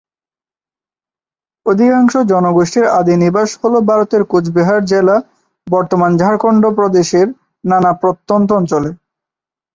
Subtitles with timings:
[1.65, 5.15] অধিকাংশ জনগোষ্ঠীর আদি নিবাস হলো ভারতের কুচবিহার জেলা
[5.67, 7.27] বর্তমান ঝাড়খন্ড প্রদেশের
[7.63, 8.89] নানা প্রত্যন্ত অঞ্চলে।